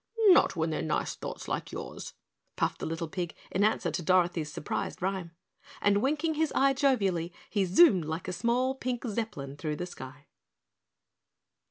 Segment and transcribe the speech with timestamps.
[0.29, 2.15] "Not when they're nice thoughts like yours,"
[2.55, 5.29] puffed the little pig in answer to Dorothy's surprised rhyme,
[5.79, 10.25] and winking his eye jovially he zoomed like a small pink Zeppelin through the sky.